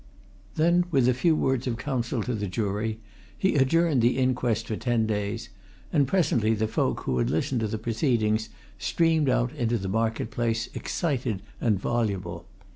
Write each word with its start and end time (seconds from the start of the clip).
Then 0.55 0.85
with 0.89 1.07
a 1.07 1.13
few 1.13 1.35
words 1.35 1.67
of 1.67 1.77
counsel 1.77 2.23
to 2.23 2.33
the 2.33 2.47
jury, 2.47 2.99
he 3.37 3.53
adjourned 3.55 4.01
the 4.01 4.17
inquest 4.17 4.65
for 4.65 4.75
ten 4.75 5.05
days, 5.05 5.49
and 5.93 6.07
presently 6.07 6.55
the 6.55 6.67
folk 6.67 7.01
who 7.01 7.19
had 7.19 7.29
listened 7.29 7.61
to 7.61 7.67
the 7.67 7.77
proceedings 7.77 8.49
streamed 8.79 9.29
out 9.29 9.53
into 9.53 9.77
the 9.77 9.87
market 9.89 10.31
place, 10.31 10.69
excited 10.73 11.43
and 11.59 11.79
voluble. 11.79 12.47